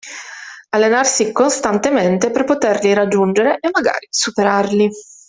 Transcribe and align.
Allenarsi 0.69 1.31
costantemente 1.31 2.31
per 2.31 2.43
poterli 2.43 2.91
raggiungere 2.93 3.59
e, 3.59 3.69
magari, 3.71 4.07
superarli. 4.09 4.89